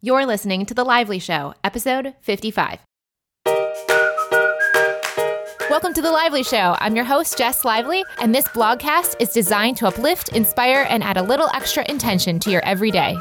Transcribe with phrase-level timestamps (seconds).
[0.00, 2.78] You're listening to The Lively Show, episode 55.
[5.68, 6.76] Welcome to The Lively Show.
[6.78, 11.16] I'm your host, Jess Lively, and this blogcast is designed to uplift, inspire, and add
[11.16, 13.16] a little extra intention to your everyday.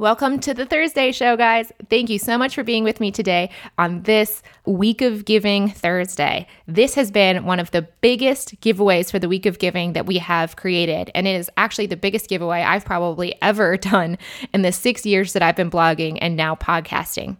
[0.00, 1.72] Welcome to the Thursday show, guys.
[1.90, 6.46] Thank you so much for being with me today on this Week of Giving Thursday.
[6.68, 10.18] This has been one of the biggest giveaways for the Week of Giving that we
[10.18, 11.10] have created.
[11.16, 14.18] And it is actually the biggest giveaway I've probably ever done
[14.54, 17.36] in the six years that I've been blogging and now podcasting.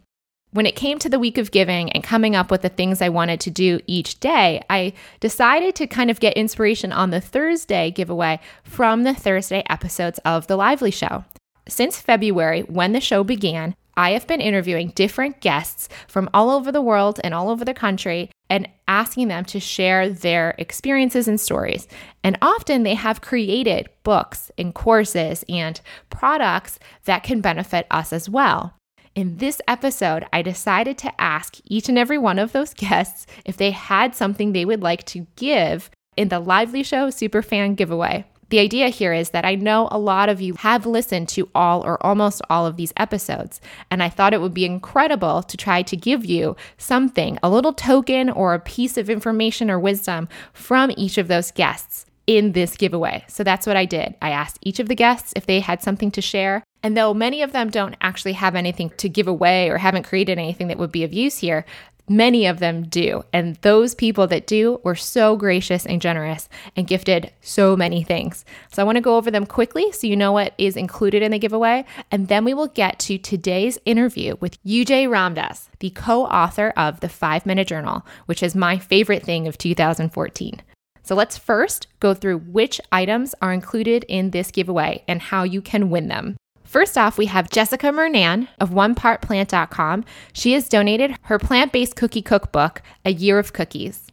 [0.51, 3.09] When it came to the week of giving and coming up with the things I
[3.09, 7.93] wanted to do each day, I decided to kind of get inspiration on the Thursday
[7.93, 11.25] giveaway from the Thursday episodes of The Lively Show.
[11.69, 16.71] Since February, when the show began, I have been interviewing different guests from all over
[16.73, 21.41] the world and all over the country and asking them to share their experiences and
[21.41, 21.89] stories.
[22.23, 25.81] And often they have created books and courses and
[26.11, 28.75] products that can benefit us as well.
[29.15, 33.57] In this episode, I decided to ask each and every one of those guests if
[33.57, 38.25] they had something they would like to give in the Lively Show Superfan giveaway.
[38.51, 41.85] The idea here is that I know a lot of you have listened to all
[41.85, 45.83] or almost all of these episodes, and I thought it would be incredible to try
[45.83, 50.91] to give you something, a little token or a piece of information or wisdom from
[50.97, 53.25] each of those guests in this giveaway.
[53.27, 54.15] So that's what I did.
[54.21, 56.63] I asked each of the guests if they had something to share.
[56.83, 60.39] And though many of them don't actually have anything to give away or haven't created
[60.39, 61.65] anything that would be of use here,
[62.09, 63.25] Many of them do.
[63.33, 68.45] And those people that do were so gracious and generous and gifted so many things.
[68.73, 71.33] So I want to go over them quickly so you know what is included in
[71.33, 71.85] the giveaway.
[72.11, 77.01] And then we will get to today's interview with UJ Ramdas, the co author of
[77.01, 80.63] The Five Minute Journal, which is my favorite thing of 2014.
[81.03, 85.63] So let's first go through which items are included in this giveaway and how you
[85.63, 86.37] can win them.
[86.69, 90.05] First off, we have Jessica Murnane of OnePartPlant.com.
[90.35, 94.09] She has donated her plant based cookie cookbook, A Year of Cookies.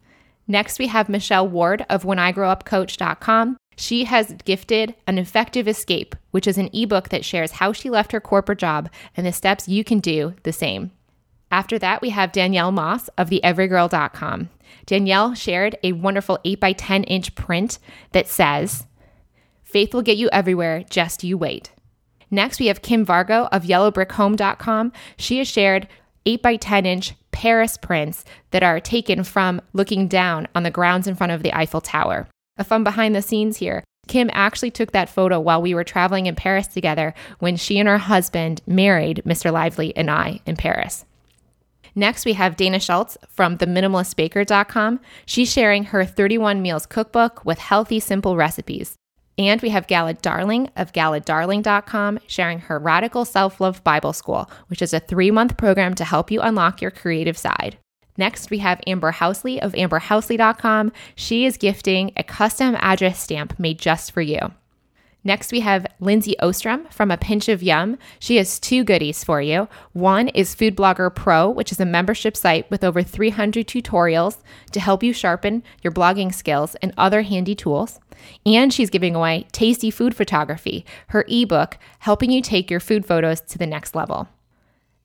[0.47, 3.57] Next, we have Michelle Ward of WhenIGrowUpCoach.com.
[3.75, 8.13] She has gifted An Effective Escape, which is an ebook that shares how she left
[8.13, 10.91] her corporate job and the steps you can do the same.
[11.51, 14.49] After that, we have Danielle Moss of TheEveryGirl.com.
[14.85, 17.79] Danielle shared a wonderful 8 by 10 inch print
[18.13, 18.85] that says,
[19.61, 21.71] Faith will get you everywhere, just you wait.
[22.31, 24.91] Next, we have Kim Vargo of yellowbrickhome.com.
[25.17, 25.87] She has shared
[26.25, 31.07] 8 by 10 inch Paris prints that are taken from looking down on the grounds
[31.07, 32.27] in front of the Eiffel Tower.
[32.57, 33.83] A fun behind the scenes here.
[34.07, 37.89] Kim actually took that photo while we were traveling in Paris together when she and
[37.89, 39.51] her husband married Mr.
[39.51, 41.05] Lively and I in Paris.
[41.95, 44.99] Next, we have Dana Shultz from theminimalistbaker.com.
[45.25, 48.95] She's sharing her 31 meals cookbook with healthy, simple recipes.
[49.37, 54.81] And we have Gala Darling of galadarling.com sharing her Radical Self Love Bible School, which
[54.81, 57.77] is a three month program to help you unlock your creative side.
[58.17, 60.93] Next, we have Amber Housley of amberhousley.com.
[61.15, 64.53] She is gifting a custom address stamp made just for you.
[65.25, 67.97] Next, we have Lindsay Ostrom from A Pinch of Yum.
[68.19, 69.67] She has two goodies for you.
[69.91, 74.37] One is Food Blogger Pro, which is a membership site with over 300 tutorials
[74.71, 77.99] to help you sharpen your blogging skills and other handy tools.
[78.45, 83.41] And she's giving away Tasty Food Photography, her ebook helping you take your food photos
[83.41, 84.27] to the next level.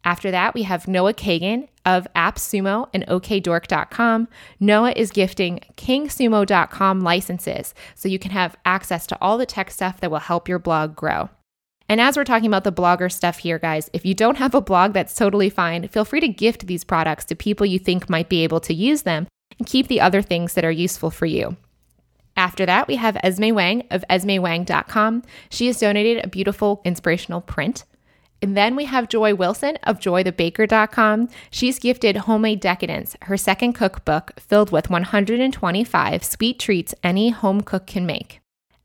[0.04, 4.28] After that, we have Noah Kagan of AppSumo and OKDork.com.
[4.59, 10.00] Noah is gifting KingSumo.com licenses so you can have access to all the tech stuff
[10.00, 11.28] that will help your blog grow.
[11.88, 14.60] And as we're talking about the blogger stuff here, guys, if you don't have a
[14.60, 15.88] blog, that's totally fine.
[15.88, 19.03] Feel free to gift these products to people you think might be able to use
[19.03, 19.26] them
[19.59, 21.56] and keep the other things that are useful for you.
[22.41, 25.25] After that, we have Esme Wang of EsmeWang.com.
[25.51, 27.84] She has donated a beautiful inspirational print
[28.41, 31.29] and then we have Joy Wilson of joythebaker.com.
[31.50, 37.87] She's gifted Homemade Decadence, her second cookbook filled with 125 sweet treats any home cook
[37.87, 38.39] can make.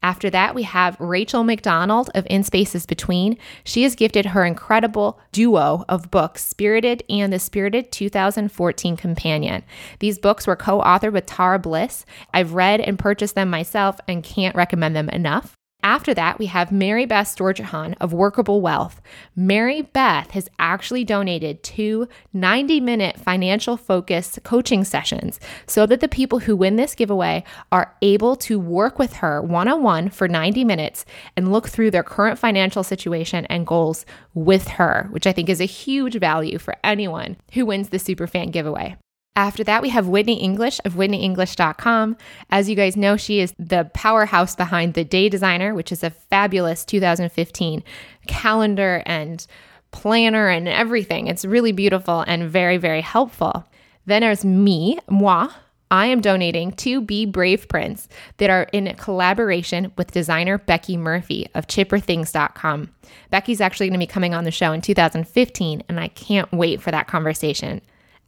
[0.06, 3.40] After that, we have Rachel MacDonald of In Spaces Between.
[3.64, 9.64] She has gifted her incredible duo of books, Spirited and the Spirited 2014 Companion.
[9.98, 12.06] These books were co authored with Tara Bliss.
[12.32, 15.58] I've read and purchased them myself and can't recommend them enough.
[15.86, 19.04] After that, we have Mary Beth Storjohann of Workable Wealth.
[19.36, 26.08] Mary Beth has actually donated two 90 minute financial focus coaching sessions so that the
[26.08, 30.28] people who win this giveaway are able to work with her one on one for
[30.28, 31.06] 90 minutes
[31.38, 35.62] and look through their current financial situation and goals with her, which I think is
[35.62, 38.98] a huge value for anyone who wins the Superfan giveaway.
[39.36, 42.16] After that, we have Whitney English of WhitneyEnglish.com.
[42.50, 46.10] As you guys know, she is the powerhouse behind The Day Designer, which is a
[46.10, 47.84] fabulous 2015
[48.28, 49.46] calendar and
[49.92, 51.28] planner and everything.
[51.28, 53.66] It's really beautiful and very, very helpful.
[54.06, 55.50] Then there's me, moi.
[55.92, 58.08] I am donating two Be Brave prints
[58.38, 62.90] that are in collaboration with designer Becky Murphy of chipperthings.com.
[63.30, 66.82] Becky's actually going to be coming on the show in 2015, and I can't wait
[66.82, 67.82] for that conversation.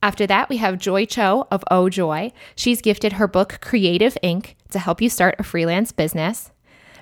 [0.04, 2.32] After that, we have Joy Cho of Oh Joy.
[2.56, 4.54] She's gifted her book Creative Inc.
[4.70, 6.52] to help you start a freelance business.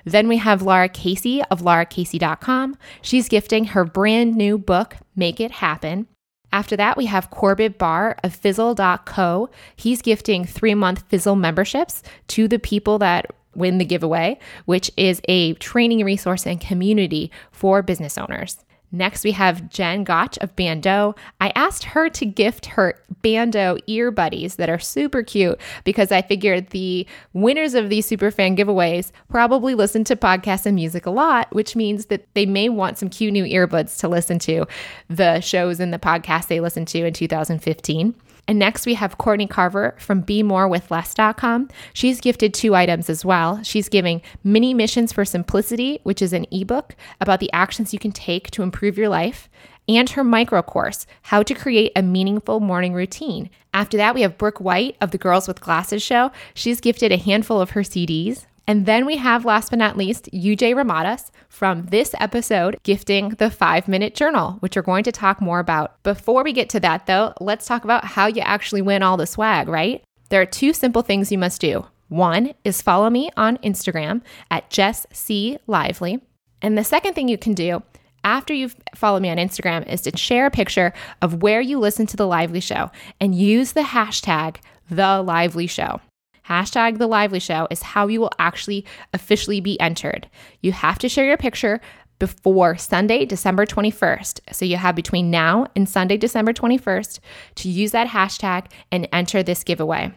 [0.04, 2.76] Then we have Lara Casey of laracasey.com.
[3.02, 6.06] She's gifting her brand new book, Make It Happen.
[6.52, 9.50] After that, we have Corbett Barr of Fizzle.co.
[9.74, 15.20] He's gifting three month Fizzle memberships to the people that win the giveaway, which is
[15.28, 18.58] a training resource and community for business owners.
[18.96, 21.14] Next, we have Jen Gotch of Bando.
[21.38, 26.22] I asked her to gift her Bando ear buddies that are super cute because I
[26.22, 31.10] figured the winners of these super fan giveaways probably listen to podcasts and music a
[31.10, 34.64] lot, which means that they may want some cute new earbuds to listen to
[35.08, 38.14] the shows and the podcasts they listened to in 2015.
[38.48, 41.68] And next we have Courtney Carver from Be More with BeMoreWithLess.com.
[41.92, 43.62] She's gifted two items as well.
[43.62, 48.12] She's giving Mini Missions for Simplicity, which is an ebook about the actions you can
[48.12, 49.48] take to improve your life,
[49.88, 53.50] and her micro course, How to Create a Meaningful Morning Routine.
[53.74, 56.30] After that, we have Brooke White of the Girls with Glasses show.
[56.54, 58.46] She's gifted a handful of her CDs.
[58.66, 63.50] And then we have, last but not least, UJ Ramdas from this episode gifting the
[63.50, 66.02] five minute journal, which we're going to talk more about.
[66.02, 69.26] Before we get to that, though, let's talk about how you actually win all the
[69.26, 70.02] swag, right?
[70.30, 71.86] There are two simple things you must do.
[72.08, 75.58] One is follow me on Instagram at Jess C.
[75.66, 76.20] Lively.
[76.62, 77.82] And the second thing you can do
[78.24, 80.92] after you've followed me on Instagram is to share a picture
[81.22, 82.90] of where you listen to the Lively Show
[83.20, 84.56] and use the hashtag
[84.90, 86.00] the Lively Show.
[86.48, 90.28] Hashtag The Lively Show is how you will actually officially be entered.
[90.60, 91.80] You have to share your picture
[92.18, 94.40] before Sunday, December 21st.
[94.52, 97.20] So you have between now and Sunday, December 21st
[97.56, 100.12] to use that hashtag and enter this giveaway.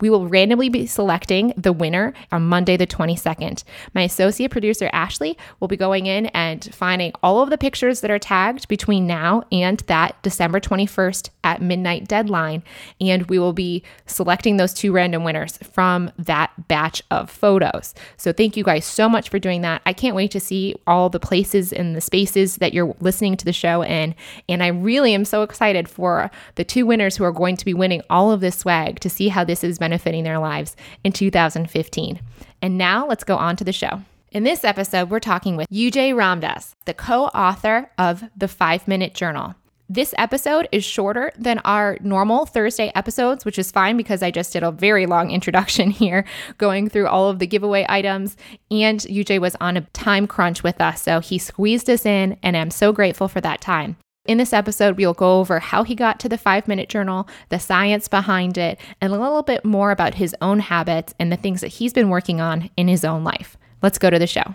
[0.00, 3.64] We will randomly be selecting the winner on Monday, the 22nd.
[3.94, 8.10] My associate producer, Ashley, will be going in and finding all of the pictures that
[8.10, 12.62] are tagged between now and that December 21st at midnight deadline.
[13.00, 17.94] And we will be selecting those two random winners from that batch of photos.
[18.16, 19.82] So thank you guys so much for doing that.
[19.86, 23.44] I can't wait to see all the places and the spaces that you're listening to
[23.44, 24.14] the show in.
[24.48, 27.74] And I really am so excited for the two winners who are going to be
[27.74, 32.20] winning all of this swag to see how this benefiting their lives in 2015.
[32.62, 34.02] And now let's go on to the show.
[34.32, 39.12] In this episode, we're talking with UJ Ramdas, the co author of The Five Minute
[39.12, 39.56] Journal.
[39.88, 44.52] This episode is shorter than our normal Thursday episodes, which is fine because I just
[44.52, 46.24] did a very long introduction here
[46.58, 48.36] going through all of the giveaway items.
[48.70, 52.56] And UJ was on a time crunch with us, so he squeezed us in, and
[52.56, 53.96] I'm so grateful for that time.
[54.30, 57.58] In this episode, we'll go over how he got to the five minute journal, the
[57.58, 61.62] science behind it, and a little bit more about his own habits and the things
[61.62, 63.56] that he's been working on in his own life.
[63.82, 64.54] Let's go to the show.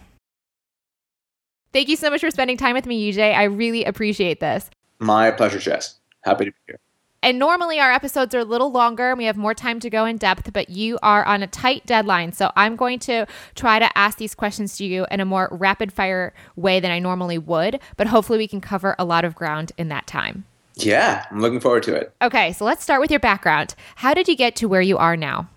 [1.73, 3.35] Thank you so much for spending time with me, UJ.
[3.35, 4.69] I really appreciate this.
[4.99, 5.99] My pleasure, Jess.
[6.23, 6.79] Happy to be here.
[7.25, 10.05] And normally our episodes are a little longer and we have more time to go
[10.05, 12.33] in depth, but you are on a tight deadline.
[12.33, 13.25] So I'm going to
[13.55, 16.99] try to ask these questions to you in a more rapid fire way than I
[16.99, 20.45] normally would, but hopefully we can cover a lot of ground in that time.
[20.75, 22.13] Yeah, I'm looking forward to it.
[22.21, 23.73] Okay, so let's start with your background.
[23.95, 25.49] How did you get to where you are now?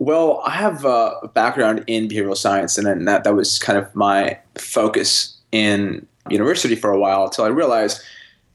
[0.00, 4.36] Well, I have a background in behavioral science, and that, that was kind of my
[4.56, 8.02] focus in university for a while until I realized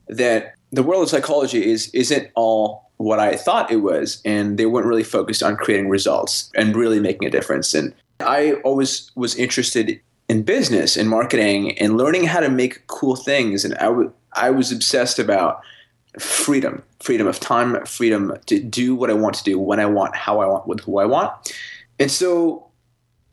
[0.08, 4.66] that the world of psychology is isn't all what I thought it was, and they
[4.66, 7.74] weren't really focused on creating results and really making a difference.
[7.74, 13.16] And I always was interested in business and marketing and learning how to make cool
[13.16, 15.60] things, and I, w- I was obsessed about
[16.18, 20.14] freedom, freedom of time, freedom to do what I want to do when I want,
[20.16, 21.32] how I want, with who I want.
[21.98, 22.68] And so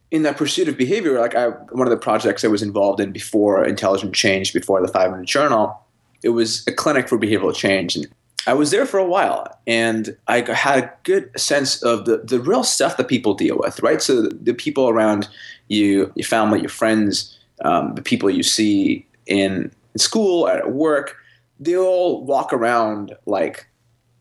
[0.09, 3.11] in that pursuit of behavior, like I, one of the projects I was involved in
[3.11, 5.79] before Intelligent Change, before the Five Minute Journal,
[6.23, 7.95] it was a clinic for behavioral change.
[7.95, 8.07] And
[8.47, 12.39] I was there for a while and I had a good sense of the, the
[12.39, 14.01] real stuff that people deal with, right?
[14.01, 15.27] So the, the people around
[15.67, 21.17] you, your family, your friends, um, the people you see in, in school, at work,
[21.59, 23.67] they all walk around like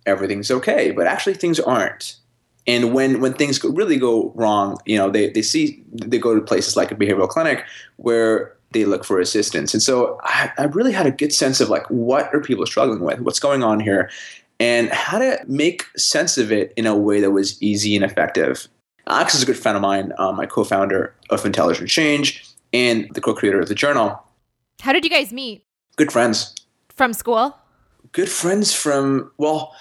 [0.04, 2.16] everything's okay, but actually things aren't.
[2.66, 6.42] And when, when things really go wrong, you know, they, they see, they go to
[6.42, 7.64] places like a behavioral clinic
[7.96, 9.74] where they look for assistance.
[9.74, 13.00] And so I, I, really had a good sense of like what are people struggling
[13.00, 14.10] with, what's going on here,
[14.60, 18.68] and how to make sense of it in a way that was easy and effective.
[19.08, 23.12] Alex is a good friend of mine, um, my co founder of Intelligent Change and
[23.14, 24.22] the co creator of the journal.
[24.80, 25.64] How did you guys meet?
[25.96, 26.54] Good friends.
[26.94, 27.56] From school?
[28.12, 29.74] Good friends from, well,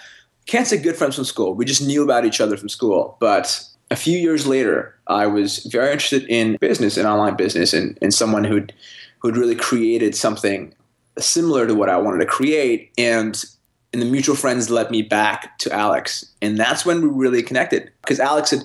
[0.46, 1.54] can't say good friends from school.
[1.54, 3.18] We just knew about each other from school.
[3.20, 7.98] But a few years later, I was very interested in business and online business and,
[8.02, 8.74] and someone who'd,
[9.20, 10.74] who'd really created something
[11.18, 12.92] similar to what I wanted to create.
[12.98, 13.44] And
[13.92, 16.26] and the mutual friends led me back to Alex.
[16.42, 18.64] And that's when we really connected because Alex had,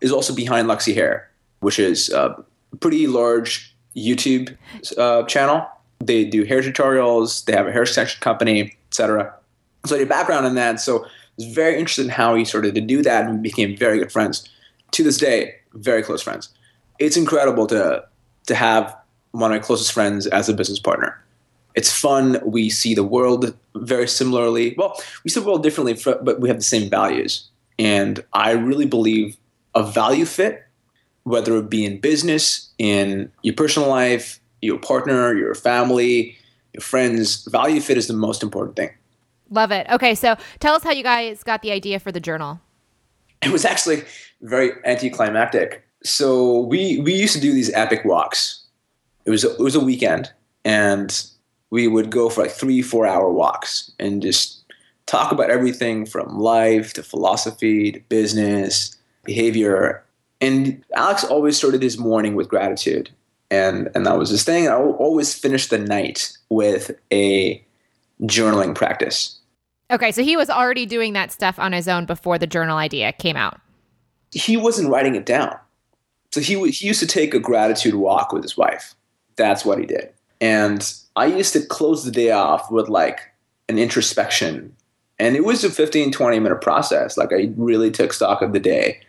[0.00, 1.30] is also behind Luxy Hair,
[1.60, 2.44] which is a
[2.80, 4.54] pretty large YouTube
[4.98, 5.66] uh, channel.
[6.00, 9.32] They do hair tutorials, they have a hair extension company, etc.
[9.86, 10.78] So I had background in that.
[10.78, 13.98] So I was very interested in how he started to do that and became very
[13.98, 14.46] good friends.
[14.92, 16.48] To this day, very close friends.
[16.98, 18.04] It's incredible to
[18.46, 18.96] to have
[19.32, 21.22] one of my closest friends as a business partner
[21.76, 22.40] it's fun.
[22.44, 24.74] We see the world very similarly.
[24.76, 27.48] Well, we see the world differently, but we have the same values.
[27.78, 29.36] And I really believe
[29.74, 30.66] a value fit,
[31.24, 36.38] whether it be in business, in your personal life, your partner, your family,
[36.72, 38.90] your friends, value fit is the most important thing.
[39.50, 39.86] Love it.
[39.90, 42.58] Okay, so tell us how you guys got the idea for the journal.
[43.42, 44.02] It was actually
[44.42, 45.86] very anticlimactic.
[46.02, 48.64] So we we used to do these epic walks.
[49.24, 50.30] It was a, it was a weekend,
[50.64, 51.26] and
[51.70, 54.64] we would go for like three, four hour walks and just
[55.06, 60.04] talk about everything from life to philosophy to business, behavior.
[60.40, 63.10] And Alex always started his morning with gratitude.
[63.50, 64.68] And, and that was his thing.
[64.68, 67.64] I always finished the night with a
[68.22, 69.38] journaling practice.
[69.90, 73.12] Okay, so he was already doing that stuff on his own before the journal idea
[73.12, 73.60] came out.
[74.36, 75.56] He wasn't writing it down.
[76.32, 78.94] So he, he used to take a gratitude walk with his wife.
[79.36, 80.12] That's what he did.
[80.40, 83.20] And I used to close the day off with like
[83.68, 84.74] an introspection.
[85.18, 87.16] And it was a 15, 20 minute process.
[87.16, 89.00] Like I really took stock of the day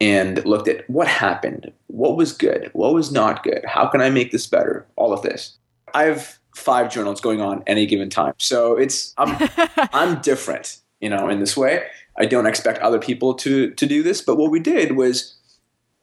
[0.00, 4.10] and looked at what happened, what was good, what was not good, how can I
[4.10, 5.56] make this better, all of this.
[5.94, 8.34] I have five journals going on any given time.
[8.38, 9.48] So it's I'm
[9.92, 11.84] I'm different, you know, in this way.
[12.18, 15.36] I don't expect other people to to do this, but what we did was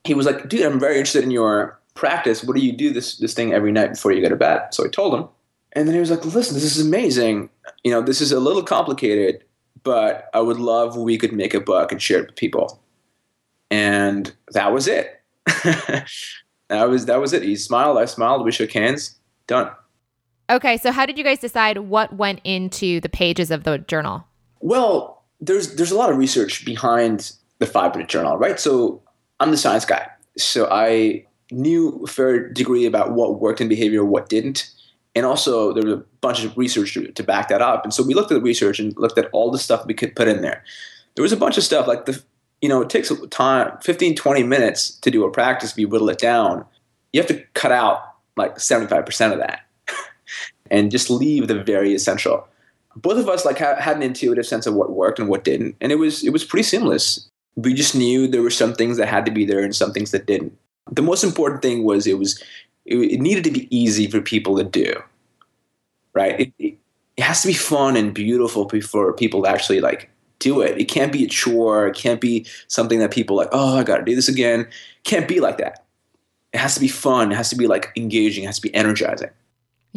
[0.04, 3.18] he was like, "Dude, I'm very interested in your practice, what do you do this
[3.18, 4.74] this thing every night before you go to bed?
[4.74, 5.28] So I told him.
[5.74, 7.50] And then he was like, listen, this is amazing.
[7.84, 9.44] You know, this is a little complicated,
[9.84, 12.82] but I would love we could make a book and share it with people.
[13.70, 15.22] And that was it.
[15.48, 17.44] that was that was it.
[17.44, 19.72] He smiled, I smiled, we shook hands, done.
[20.50, 24.26] Okay, so how did you guys decide what went into the pages of the journal?
[24.62, 28.60] Well, there's there's a lot of research behind the five minute journal, right?
[28.60, 29.01] So
[29.39, 30.08] I'm the science guy.
[30.38, 34.70] So I knew a fair degree about what worked in behavior, what didn't.
[35.15, 37.84] And also, there was a bunch of research to, to back that up.
[37.84, 40.15] And so we looked at the research and looked at all the stuff we could
[40.15, 40.63] put in there.
[41.15, 42.22] There was a bunch of stuff like the,
[42.62, 45.72] you know, it takes time, 15, 20 minutes to do a practice.
[45.72, 46.65] If you whittle it down,
[47.13, 48.00] you have to cut out
[48.36, 49.62] like 75% of that
[50.70, 52.48] and just leave the very essential.
[53.01, 55.75] Both of us like ha- had an intuitive sense of what worked and what didn't.
[55.82, 57.30] And it was, it was pretty seamless.
[57.56, 60.12] We just knew there were some things that had to be there and some things
[60.12, 60.58] that didn't.
[60.92, 62.42] The most important thing was it was
[62.86, 65.01] it, it needed to be easy for people to do
[66.18, 66.39] right?
[66.39, 66.77] It, it,
[67.16, 70.77] it has to be fun and beautiful for people to actually like do it.
[70.80, 71.88] It can't be a chore.
[71.88, 74.68] It can't be something that people like oh i gotta do this again.
[75.04, 75.86] Can't be like that.
[76.54, 77.32] It has to be fun.
[77.32, 78.44] It has to be like engaging.
[78.44, 79.30] It has to be energizing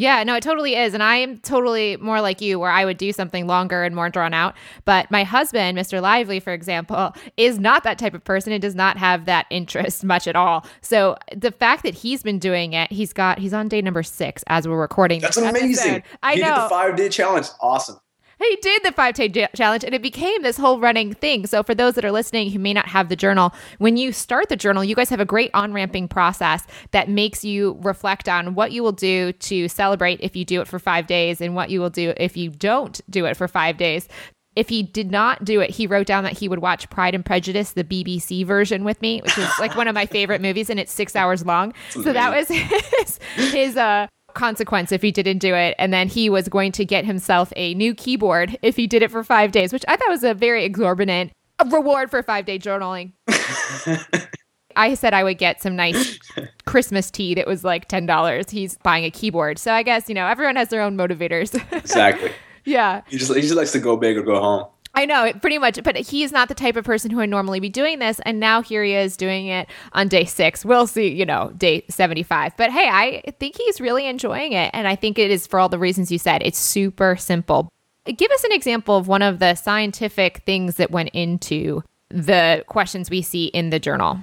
[0.00, 0.94] yeah, no, it totally is.
[0.94, 4.08] And I am totally more like you, where I would do something longer and more
[4.08, 4.56] drawn out.
[4.86, 6.00] But my husband, Mr.
[6.00, 10.02] Lively, for example, is not that type of person and does not have that interest
[10.12, 10.66] much at all.
[10.80, 14.42] So the fact that he's been doing it, he's got, he's on day number six
[14.46, 15.20] as we're recording.
[15.20, 15.96] That's amazing.
[15.96, 16.02] Episode.
[16.22, 16.62] I he know.
[16.62, 17.48] the five day challenge.
[17.60, 18.00] Awesome
[18.44, 21.46] he did the 5 day challenge and it became this whole running thing.
[21.46, 24.48] So for those that are listening who may not have the journal, when you start
[24.48, 28.72] the journal, you guys have a great on-ramping process that makes you reflect on what
[28.72, 31.80] you will do to celebrate if you do it for 5 days and what you
[31.80, 34.08] will do if you don't do it for 5 days
[34.56, 37.24] if he did not do it, he wrote down that he would watch Pride and
[37.24, 40.80] Prejudice, the BBC version, with me, which is like one of my favorite movies, and
[40.80, 41.72] it's six hours long.
[41.90, 42.48] So that was
[42.98, 43.18] his
[43.52, 45.74] his uh, consequence if he didn't do it.
[45.78, 49.10] And then he was going to get himself a new keyboard if he did it
[49.10, 51.32] for five days, which I thought was a very exorbitant
[51.70, 53.12] reward for five day journaling.
[54.76, 56.18] I said I would get some nice
[56.64, 58.50] Christmas tea that was like $10.
[58.50, 59.58] He's buying a keyboard.
[59.58, 61.54] So I guess, you know, everyone has their own motivators.
[61.72, 62.32] exactly.
[62.64, 63.02] Yeah.
[63.08, 64.66] He just, he just likes to go big or go home.
[64.94, 65.82] I know, pretty much.
[65.82, 68.20] But he is not the type of person who would normally be doing this.
[68.24, 70.64] And now here he is doing it on day six.
[70.64, 72.56] We'll see, you know, day 75.
[72.56, 74.70] But hey, I think he's really enjoying it.
[74.74, 76.42] And I think it is for all the reasons you said.
[76.44, 77.68] It's super simple.
[78.04, 83.08] give us an example of one of the scientific things that went into the questions
[83.08, 84.18] we see in the journal.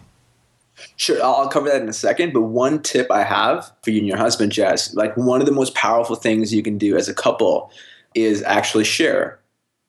[0.97, 2.33] Sure, I'll cover that in a second.
[2.33, 5.53] But one tip I have for you and your husband, Jess, like one of the
[5.53, 7.71] most powerful things you can do as a couple
[8.13, 9.39] is actually share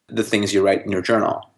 [0.09, 1.49] the things you write in your journal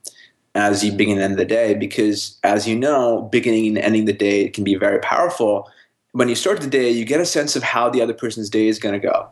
[0.54, 1.74] as you begin and end the day.
[1.74, 5.70] Because as you know, beginning and ending the day can be very powerful.
[6.12, 8.66] When you start the day, you get a sense of how the other person's day
[8.66, 9.28] is going to go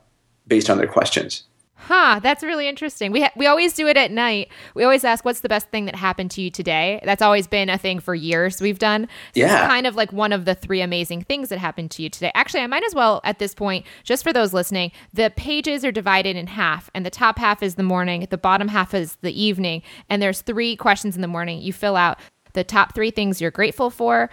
[0.47, 1.43] based on their questions.
[1.81, 3.13] Huh, that's really interesting.
[3.13, 4.51] We ha- we always do it at night.
[4.75, 7.01] We always ask what's the best thing that happened to you today.
[7.05, 9.07] That's always been a thing for years we've done.
[9.35, 9.69] So yeah.
[9.69, 12.33] kind of like one of the three amazing things that happened to you today.
[12.35, 15.93] Actually, I might as well at this point, just for those listening, the pages are
[15.93, 19.41] divided in half and the top half is the morning, the bottom half is the
[19.41, 21.63] evening, and there's three questions in the morning.
[21.63, 22.19] You fill out
[22.55, 24.31] the top 3 things you're grateful for,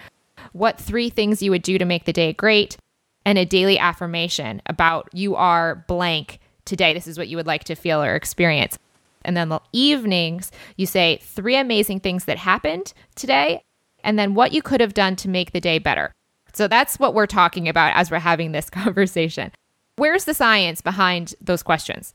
[0.52, 2.76] what three things you would do to make the day great,
[3.24, 6.92] and a daily affirmation about you are blank today.
[6.92, 8.78] This is what you would like to feel or experience.
[9.24, 13.62] And then the evenings, you say three amazing things that happened today,
[14.04, 16.12] and then what you could have done to make the day better.
[16.52, 19.50] So that's what we're talking about as we're having this conversation.
[19.96, 22.14] Where's the science behind those questions?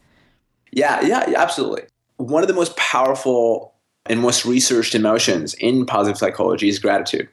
[0.71, 1.83] Yeah, yeah, absolutely.
[2.17, 3.73] One of the most powerful
[4.05, 7.27] and most researched emotions in positive psychology is gratitude.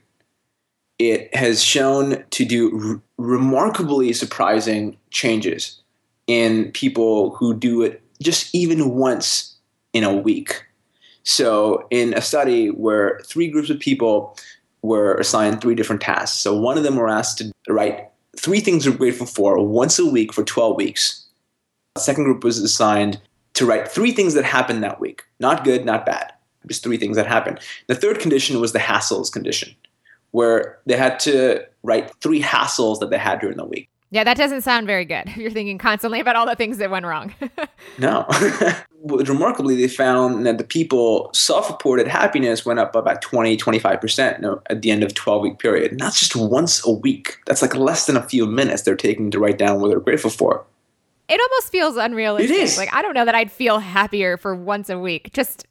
[0.98, 5.77] It has shown to do remarkably surprising changes
[6.28, 9.56] in people who do it just even once
[9.92, 10.64] in a week.
[11.24, 14.38] So, in a study where three groups of people
[14.82, 18.08] were assigned three different tasks, so one of them were asked to write
[18.38, 21.26] three things they're grateful for once a week for 12 weeks.
[21.96, 23.20] The second group was assigned
[23.54, 26.32] to write three things that happened that week not good, not bad,
[26.66, 27.60] just three things that happened.
[27.88, 29.74] The third condition was the hassles condition,
[30.30, 33.88] where they had to write three hassles that they had during the week.
[34.10, 35.28] Yeah, that doesn't sound very good.
[35.36, 37.34] You're thinking constantly about all the things that went wrong.
[37.98, 38.26] no.
[39.04, 44.82] Remarkably, they found that the people self reported happiness went up about 20, 25% at
[44.82, 45.92] the end of 12 week period.
[45.92, 47.38] And that's just once a week.
[47.46, 50.30] That's like less than a few minutes they're taking to write down what they're grateful
[50.30, 50.64] for.
[51.28, 52.50] It almost feels unrealistic.
[52.50, 52.78] It is.
[52.78, 55.30] Like, I don't know that I'd feel happier for once a week.
[55.34, 55.66] Just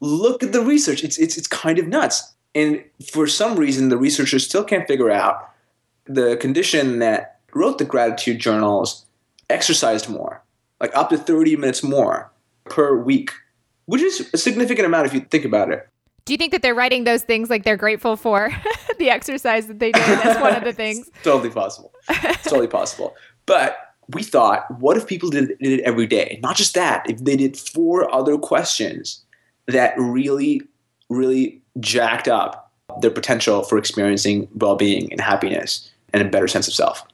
[0.00, 1.04] look at the research.
[1.04, 2.32] It's, it's, it's kind of nuts.
[2.54, 5.50] And for some reason, the researchers still can't figure out
[6.06, 9.06] the condition that wrote the gratitude journals
[9.48, 10.42] exercised more,
[10.80, 12.30] like up to 30 minutes more
[12.64, 13.30] per week,
[13.86, 15.88] which is a significant amount if you think about it.
[16.24, 18.50] Do you think that they're writing those things like they're grateful for
[18.98, 20.02] the exercise that they did?
[20.02, 21.10] That's one of the things.
[21.22, 21.92] totally possible.
[22.44, 23.14] totally possible.
[23.46, 23.76] But
[24.08, 26.40] we thought, what if people did, did it every day?
[26.42, 29.22] Not just that, if they did four other questions
[29.66, 30.62] that really,
[31.10, 36.68] really jacked up their potential for experiencing well being and happiness and a better sense
[36.68, 37.04] of self.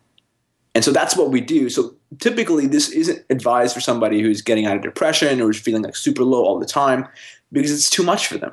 [0.75, 1.69] And so that's what we do.
[1.69, 5.83] So typically, this isn't advised for somebody who's getting out of depression or is feeling
[5.83, 7.09] like super low all the time
[7.51, 8.53] because it's too much for them.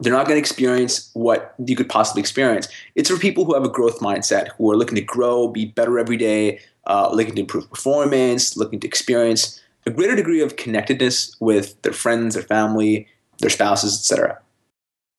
[0.00, 2.68] They're not going to experience what you could possibly experience.
[2.94, 5.98] It's for people who have a growth mindset, who are looking to grow, be better
[5.98, 11.34] every day, uh, looking to improve performance, looking to experience a greater degree of connectedness
[11.40, 13.08] with their friends, their family,
[13.40, 14.38] their spouses, etc.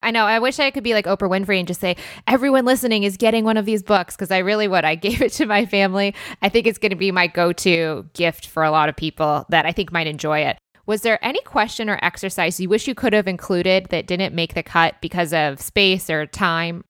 [0.03, 0.25] I know.
[0.25, 1.95] I wish I could be like Oprah Winfrey and just say,
[2.27, 4.83] everyone listening is getting one of these books because I really would.
[4.83, 6.15] I gave it to my family.
[6.41, 9.45] I think it's going to be my go to gift for a lot of people
[9.49, 10.57] that I think might enjoy it.
[10.87, 14.55] Was there any question or exercise you wish you could have included that didn't make
[14.55, 16.83] the cut because of space or time?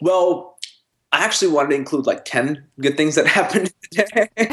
[0.00, 0.58] Well,
[1.12, 4.28] I actually wanted to include like 10 good things that happened today.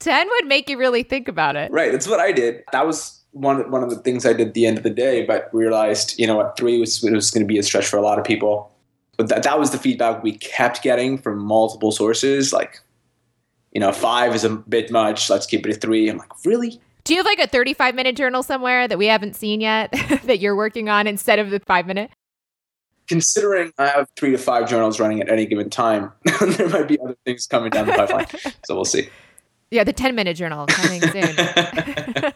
[0.00, 1.70] 10 would make you really think about it.
[1.70, 1.92] Right.
[1.92, 2.62] That's what I did.
[2.72, 5.24] That was one one of the things I did at the end of the day,
[5.24, 8.02] but realized you know what three was was going to be a stretch for a
[8.02, 8.70] lot of people.
[9.16, 12.52] But that that was the feedback we kept getting from multiple sources.
[12.52, 12.80] Like,
[13.72, 15.28] you know, five is a bit much.
[15.28, 16.08] Let's keep it at three.
[16.08, 16.80] I'm like, really?
[17.04, 19.90] Do you have like a 35 minute journal somewhere that we haven't seen yet
[20.24, 22.10] that you're working on instead of the five minute?
[23.08, 26.98] Considering I have three to five journals running at any given time, there might be
[27.00, 28.26] other things coming down the pipeline.
[28.64, 29.08] so we'll see.
[29.72, 32.32] Yeah, the 10 minute journal coming soon.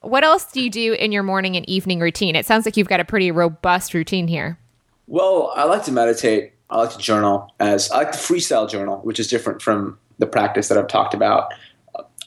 [0.00, 2.34] What else do you do in your morning and evening routine?
[2.34, 4.58] It sounds like you've got a pretty robust routine here.
[5.06, 6.54] Well, I like to meditate.
[6.70, 10.26] I like to journal as I like to freestyle journal, which is different from the
[10.26, 11.52] practice that I've talked about.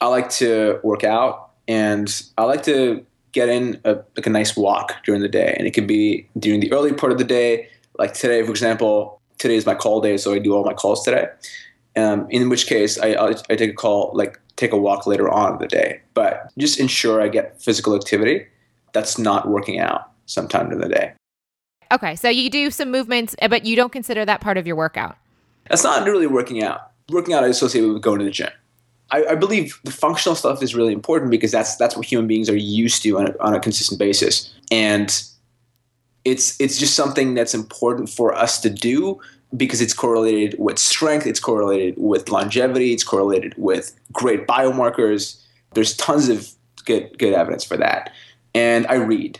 [0.01, 4.55] I like to work out and I like to get in a, like a nice
[4.55, 5.55] walk during the day.
[5.57, 9.19] And it could be during the early part of the day, like today, for example,
[9.39, 11.27] today is my call day, so I do all my calls today.
[11.95, 15.29] Um, in which case, I, I, I take a call like take a walk later
[15.29, 16.01] on in the day.
[16.13, 18.45] But just ensure I get physical activity
[18.93, 21.13] that's not working out sometime in the day.
[21.91, 24.75] Okay, so you do some movements, eh, but you don't consider that part of your
[24.75, 25.17] workout.
[25.69, 26.91] That's not really working out.
[27.09, 28.49] Working out is associated with going to the gym.
[29.11, 32.49] I, I, believe the functional stuff is really important because that's that's what human beings
[32.49, 35.23] are used to on a, on a consistent basis, and
[36.25, 39.19] it's it's just something that's important for us to do
[39.55, 45.41] because it's correlated with strength, it's correlated with longevity, it's correlated with great biomarkers.
[45.73, 46.49] There's tons of
[46.85, 48.11] good good evidence for that.
[48.53, 49.39] And I read.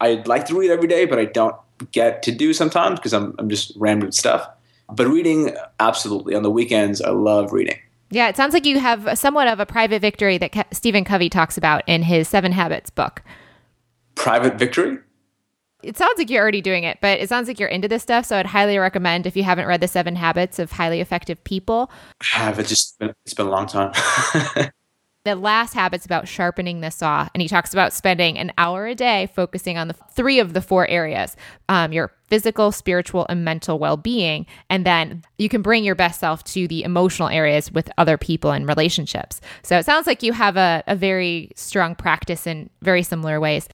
[0.00, 1.56] I'd like to read every day, but I don't
[1.92, 4.48] get to do sometimes because I'm I'm just random stuff.
[4.92, 6.34] But reading, absolutely.
[6.34, 7.78] On the weekends, I love reading.
[8.10, 11.56] Yeah, it sounds like you have somewhat of a private victory that Stephen Covey talks
[11.56, 13.22] about in his Seven Habits book.
[14.16, 14.98] Private victory?
[15.82, 18.26] It sounds like you're already doing it, but it sounds like you're into this stuff.
[18.26, 21.90] So I'd highly recommend if you haven't read the Seven Habits of Highly Effective People.
[22.20, 22.58] I have.
[22.58, 23.92] It just it's been a long time.
[25.24, 28.94] the last habit's about sharpening the saw, and he talks about spending an hour a
[28.94, 31.36] day focusing on the three of the four areas:
[31.68, 36.44] um, your physical, spiritual, and mental well-being, and then you can bring your best self
[36.44, 39.40] to the emotional areas with other people and relationships.
[39.62, 43.68] So it sounds like you have a, a very strong practice in very similar ways.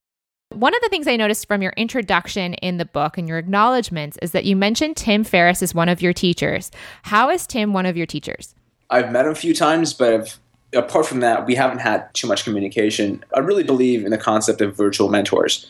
[0.51, 4.17] One of the things I noticed from your introduction in the book and your acknowledgments
[4.23, 6.71] is that you mentioned Tim Ferriss as one of your teachers.
[7.03, 8.55] How is Tim one of your teachers?
[8.89, 10.39] I've met him a few times, but I've,
[10.73, 13.23] apart from that, we haven't had too much communication.
[13.35, 15.67] I really believe in the concept of virtual mentors,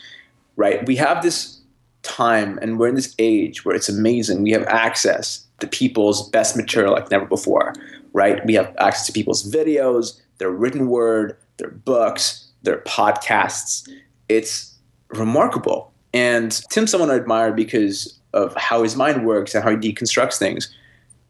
[0.55, 0.85] right?
[0.85, 1.59] We have this
[2.03, 4.43] time and we're in this age where it's amazing.
[4.43, 7.73] We have access to people's best material like never before,
[8.13, 8.45] right?
[8.45, 13.89] We have access to people's videos, their written word, their books, their podcasts
[14.29, 14.77] it's
[15.09, 15.93] remarkable.
[16.13, 20.37] And Tim's someone I admire because of how his mind works and how he deconstructs
[20.37, 20.73] things.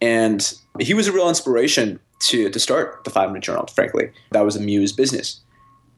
[0.02, 4.12] And he was a real inspiration to, to start the five minute journal, frankly.
[4.32, 5.40] That was a muse business.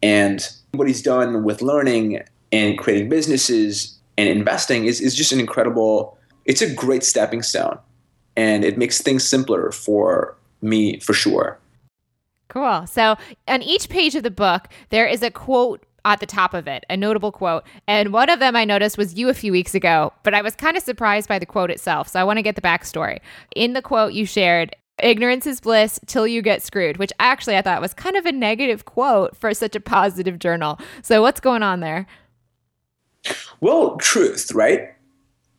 [0.02, 5.40] And what he's done with learning and creating businesses and investing is, is just an
[5.40, 7.78] incredible, it's a great stepping stone.
[8.36, 11.60] And it makes things simpler for me for sure.
[12.48, 12.88] Cool.
[12.88, 13.16] So
[13.48, 16.86] on each page of the book, there is a quote at the top of it,
[16.90, 17.64] a notable quote.
[17.88, 20.56] And one of them I noticed was you a few weeks ago, but I was
[20.56, 22.08] kind of surprised by the quote itself.
[22.08, 23.20] So I want to get the backstory.
[23.56, 27.62] In the quote you shared, ignorance is bliss till you get screwed, which actually I
[27.62, 30.80] thought was kind of a negative quote for such a positive journal.
[31.02, 32.08] So what's going on there?
[33.60, 34.90] Well, truth, right?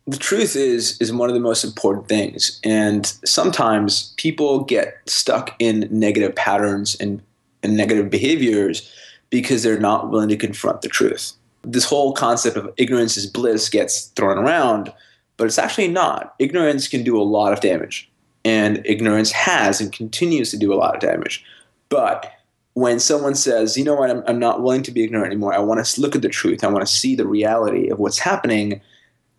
[0.07, 2.59] The truth is is one of the most important things.
[2.63, 7.21] And sometimes people get stuck in negative patterns and,
[7.63, 8.91] and negative behaviors
[9.31, 11.33] because they're not willing to confront the truth.
[11.63, 14.93] This whole concept of ignorance is bliss gets thrown around,
[15.37, 16.35] but it's actually not.
[16.37, 18.11] Ignorance can do a lot of damage,
[18.45, 21.43] and ignorance has and continues to do a lot of damage.
[21.89, 22.31] But
[22.73, 25.59] when someone says, you know what, I'm, I'm not willing to be ignorant anymore, I
[25.59, 28.81] want to look at the truth, I want to see the reality of what's happening,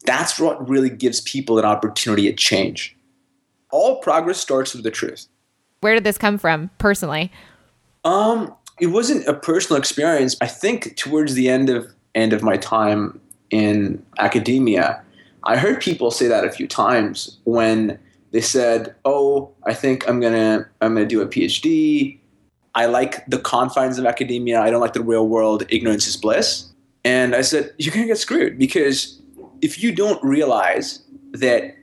[0.05, 2.97] that's what really gives people an opportunity at change.
[3.71, 5.27] All progress starts with the truth.
[5.81, 7.33] Where did this come from personally?
[8.05, 10.37] Um, it wasn't a personal experience.
[10.41, 15.01] I think towards the end of end of my time in academia,
[15.45, 17.97] I heard people say that a few times when
[18.33, 22.19] they said, "Oh, I think I'm gonna I'm gonna do a PhD.
[22.75, 24.61] I like the confines of academia.
[24.61, 25.63] I don't like the real world.
[25.69, 26.69] Ignorance is bliss."
[27.05, 29.23] And I said, "You're gonna get screwed because
[29.61, 31.03] if you don't realize
[31.35, 31.77] that."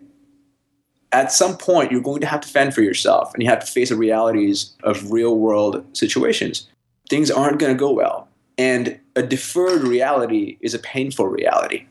[1.11, 3.65] At some point, you're going to have to fend for yourself and you have to
[3.65, 6.67] face the realities of real world situations
[7.09, 8.27] things aren't going to go well.
[8.57, 11.85] And a deferred reality is a painful reality.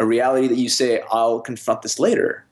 [0.00, 2.44] A reality that you say, I'll confront this later,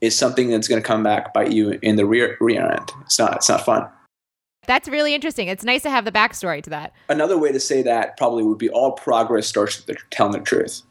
[0.00, 2.90] is something that's going to come back bite you in the rear, rear end.
[3.02, 3.88] It's not, it's not fun.
[4.66, 5.48] That's really interesting.
[5.48, 6.92] It's nice to have the backstory to that.
[7.08, 10.82] Another way to say that probably would be all progress starts with telling the truth.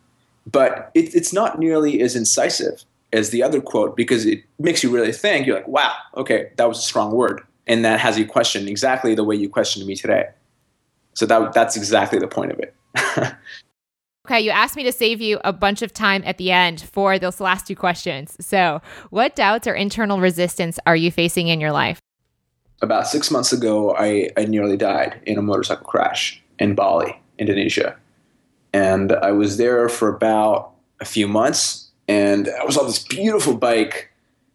[0.51, 2.83] But it, it's not nearly as incisive
[3.13, 5.45] as the other quote because it makes you really think.
[5.45, 7.41] You're like, wow, okay, that was a strong word.
[7.67, 10.29] And that has you question exactly the way you questioned me today.
[11.17, 12.75] So that that's exactly the point of it.
[14.27, 17.17] okay, you asked me to save you a bunch of time at the end for
[17.17, 18.37] those last two questions.
[18.39, 21.99] So, what doubts or internal resistance are you facing in your life?
[22.83, 27.95] About six months ago, I, I nearly died in a motorcycle crash in Bali, Indonesia.
[28.71, 33.57] And I was there for about a few months, and I was on this beautiful
[33.57, 34.11] bike,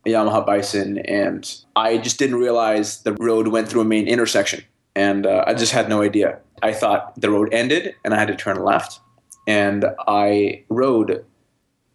[0.06, 4.62] a Yamaha Byson, and I just didn't realize the road went through a main intersection.
[4.94, 6.38] And uh, I just had no idea.
[6.62, 9.00] I thought the road ended and I had to turn left.
[9.46, 11.24] And I rode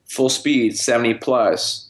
[0.05, 1.89] full speed, 70 plus,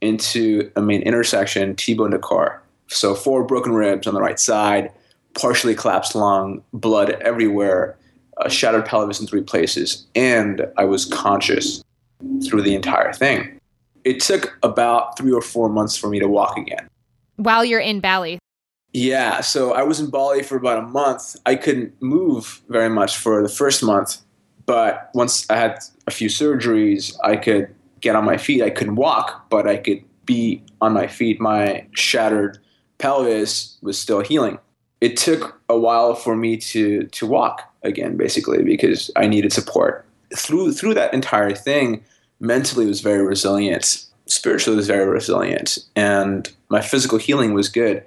[0.00, 2.62] into a main intersection, T-boned a car.
[2.88, 4.90] So four broken ribs on the right side,
[5.34, 7.96] partially collapsed lung, blood everywhere,
[8.38, 11.82] a shattered pelvis in three places, and I was conscious
[12.46, 13.60] through the entire thing.
[14.04, 16.88] It took about three or four months for me to walk again.
[17.36, 18.38] While you're in Bali?
[18.94, 21.34] Yeah, so I was in Bali for about a month.
[21.44, 24.18] I couldn't move very much for the first month,
[24.66, 28.62] but once I had a few surgeries, I could get on my feet.
[28.62, 31.40] I couldn't walk, but I could be on my feet.
[31.40, 32.58] My shattered
[32.98, 34.60] pelvis was still healing.
[35.00, 40.06] It took a while for me to to walk again, basically, because I needed support.
[40.36, 42.04] Through through that entire thing,
[42.38, 44.06] mentally was very resilient.
[44.26, 48.04] Spiritually was very resilient, and my physical healing was good.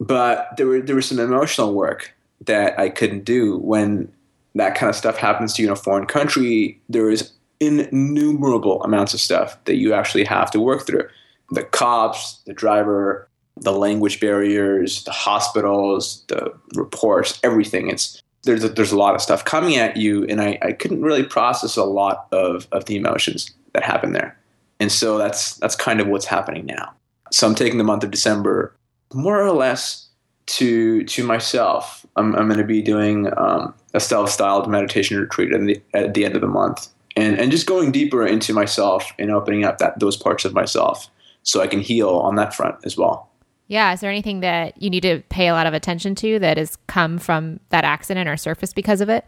[0.00, 2.14] But there were there was some emotional work
[2.46, 4.12] that I couldn't do when
[4.54, 6.80] that kind of stuff happens to you in a foreign country.
[6.88, 11.08] There is innumerable amounts of stuff that you actually have to work through.
[11.50, 17.90] The cops, the driver, the language barriers, the hospitals, the reports, everything.
[17.90, 21.02] It's there's a, there's a lot of stuff coming at you, and I, I couldn't
[21.02, 24.38] really process a lot of, of the emotions that happened there.
[24.80, 26.92] And so that's that's kind of what's happening now.
[27.32, 28.74] So I'm taking the month of December
[29.12, 30.08] more or less
[30.46, 32.06] to to myself.
[32.16, 36.24] I'm, I'm going to be doing um, a self-styled meditation retreat at the, at the
[36.24, 39.98] end of the month, and and just going deeper into myself and opening up that
[40.00, 41.08] those parts of myself
[41.42, 43.30] so I can heal on that front as well.
[43.68, 43.92] Yeah.
[43.92, 46.76] Is there anything that you need to pay a lot of attention to that has
[46.86, 49.26] come from that accident or surfaced because of it?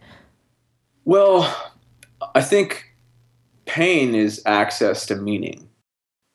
[1.05, 1.55] Well,
[2.35, 2.95] I think
[3.65, 5.69] pain is access to meaning.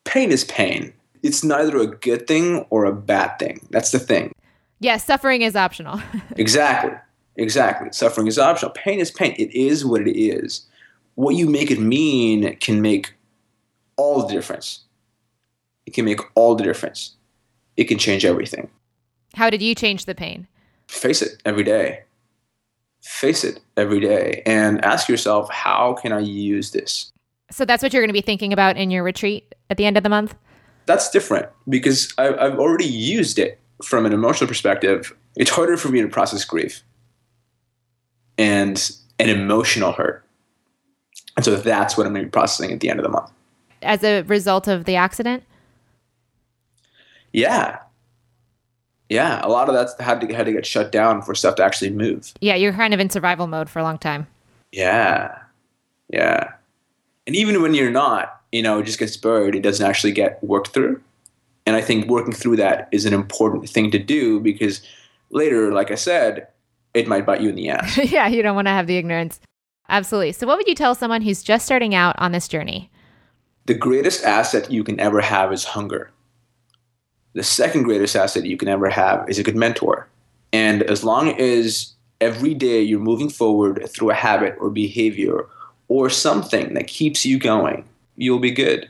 [0.05, 0.93] Pain is pain.
[1.27, 3.67] It's neither a good thing or a bad thing.
[3.69, 4.31] That's the thing.
[4.79, 6.01] Yeah, suffering is optional.
[6.37, 6.93] exactly.
[7.35, 7.89] Exactly.
[7.91, 8.71] Suffering is optional.
[8.71, 9.35] Pain is pain.
[9.37, 10.65] It is what it is.
[11.15, 13.13] What you make it mean can make
[13.97, 14.85] all the difference.
[15.85, 17.17] It can make all the difference.
[17.75, 18.69] It can change everything.
[19.33, 20.47] How did you change the pain?
[20.87, 22.03] Face it every day.
[23.01, 27.11] Face it every day and ask yourself, how can I use this?
[27.51, 29.97] So that's what you're going to be thinking about in your retreat at the end
[29.97, 30.33] of the month?
[30.87, 35.15] That's different because I've, I've already used it from an emotional perspective.
[35.35, 36.81] It's harder for me to process grief
[38.37, 40.23] and an emotional hurt.
[41.35, 43.29] And so that's what I'm going to be processing at the end of the month.
[43.83, 45.43] As a result of the accident?
[47.31, 47.79] Yeah.
[49.09, 51.63] Yeah, a lot of that had to had to get shut down for stuff to
[51.63, 52.33] actually move.
[52.41, 54.27] Yeah, you're kind of in survival mode for a long time.
[54.71, 55.37] Yeah.
[56.09, 56.53] Yeah.
[57.25, 60.43] And even when you're not, you know, it just gets buried, it doesn't actually get
[60.43, 61.01] worked through.
[61.65, 64.81] And I think working through that is an important thing to do because
[65.29, 66.47] later, like I said,
[66.93, 67.97] it might bite you in the ass.
[68.11, 69.39] yeah, you don't want to have the ignorance.
[69.89, 70.31] Absolutely.
[70.31, 72.89] So, what would you tell someone who's just starting out on this journey?
[73.65, 76.11] The greatest asset you can ever have is hunger.
[77.33, 80.07] The second greatest asset you can ever have is a good mentor.
[80.53, 85.47] And as long as every day you're moving forward through a habit or behavior
[85.87, 87.85] or something that keeps you going,
[88.17, 88.89] you'll be good.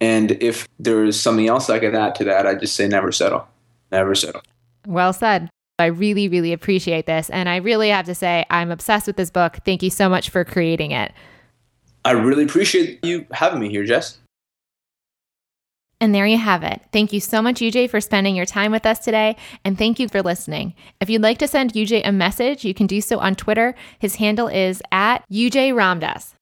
[0.00, 3.46] And if there's something else I can add to that, I just say never settle.
[3.92, 4.42] Never settle.
[4.86, 5.48] Well said.
[5.78, 7.30] I really, really appreciate this.
[7.30, 9.58] And I really have to say, I'm obsessed with this book.
[9.64, 11.12] Thank you so much for creating it.
[12.04, 14.18] I really appreciate you having me here, Jess.
[16.00, 16.82] And there you have it.
[16.92, 19.36] Thank you so much, UJ, for spending your time with us today.
[19.64, 20.74] And thank you for listening.
[21.00, 23.76] If you'd like to send UJ a message, you can do so on Twitter.
[24.00, 26.34] His handle is at UJ Ramdas.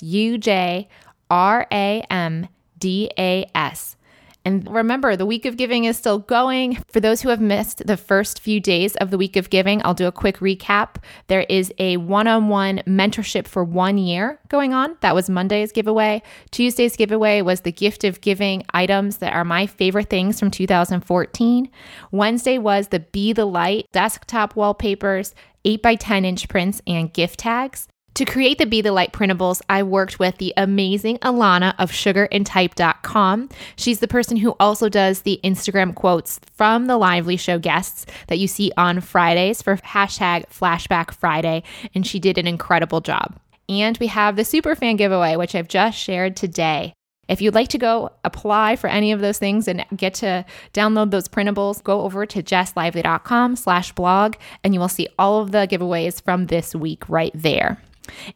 [0.00, 0.88] U J
[1.32, 2.46] R A M
[2.78, 3.96] D A S.
[4.44, 6.76] And remember, the week of giving is still going.
[6.88, 9.94] For those who have missed the first few days of the week of giving, I'll
[9.94, 10.96] do a quick recap.
[11.28, 14.96] There is a one on one mentorship for one year going on.
[15.00, 16.22] That was Monday's giveaway.
[16.50, 21.70] Tuesday's giveaway was the gift of giving items that are my favorite things from 2014.
[22.10, 27.38] Wednesday was the Be the Light desktop wallpapers, 8 by 10 inch prints, and gift
[27.38, 27.88] tags.
[28.16, 33.48] To create the Be the Light printables, I worked with the amazing Alana of sugarandtype.com.
[33.76, 38.38] She's the person who also does the Instagram quotes from the Lively Show guests that
[38.38, 41.62] you see on Fridays for hashtag Flashback Friday,
[41.94, 43.38] and she did an incredible job.
[43.70, 46.92] And we have the Superfan giveaway, which I've just shared today.
[47.28, 50.44] If you'd like to go apply for any of those things and get to
[50.74, 55.50] download those printables, go over to jesslively.com slash blog and you will see all of
[55.50, 57.78] the giveaways from this week right there.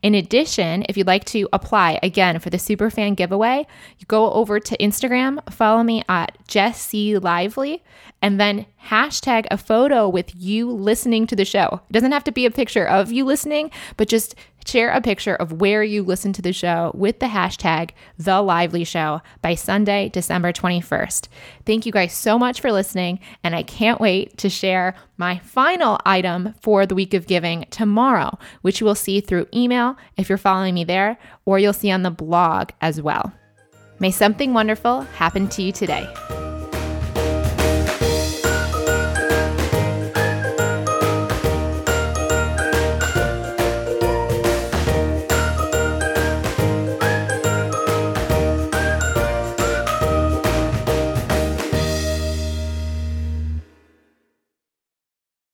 [0.02, 3.66] In addition, if you'd like to apply again for the Superfan giveaway,
[4.08, 7.18] go over to Instagram, follow me at Jess C.
[7.18, 7.82] Lively,
[8.22, 11.80] and then hashtag a photo with you listening to the show.
[11.88, 14.34] It doesn't have to be a picture of you listening, but just
[14.66, 18.84] share a picture of where you listen to the show with the hashtag The Lively
[18.84, 21.28] Show by Sunday, December 21st.
[21.64, 25.98] Thank you guys so much for listening, and I can't wait to share my final
[26.04, 30.38] item for the week of giving tomorrow, which you will see through email if you're
[30.38, 33.32] following me there, or you'll see on the blog as well.
[33.98, 36.06] May something wonderful happen to you today.